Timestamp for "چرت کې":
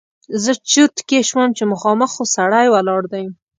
0.71-1.19